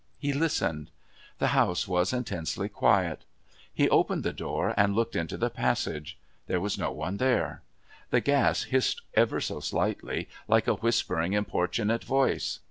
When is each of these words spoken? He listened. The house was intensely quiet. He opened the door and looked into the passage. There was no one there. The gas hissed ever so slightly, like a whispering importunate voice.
He 0.17 0.33
listened. 0.33 0.89
The 1.37 1.49
house 1.49 1.87
was 1.87 2.11
intensely 2.11 2.67
quiet. 2.67 3.23
He 3.71 3.87
opened 3.87 4.23
the 4.23 4.33
door 4.33 4.73
and 4.75 4.95
looked 4.95 5.15
into 5.15 5.37
the 5.37 5.51
passage. 5.51 6.17
There 6.47 6.59
was 6.59 6.75
no 6.75 6.91
one 6.91 7.17
there. 7.17 7.61
The 8.09 8.19
gas 8.19 8.63
hissed 8.63 9.03
ever 9.13 9.39
so 9.39 9.59
slightly, 9.59 10.27
like 10.47 10.65
a 10.67 10.73
whispering 10.73 11.33
importunate 11.33 12.03
voice. 12.03 12.59